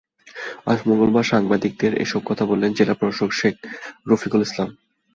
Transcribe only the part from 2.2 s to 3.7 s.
কথা বলেন জেলা প্রশাসক শেখ